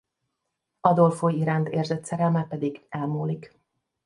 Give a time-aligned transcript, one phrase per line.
[0.79, 3.55] Adolfo iránt érzett szerelme pedig elmúlik.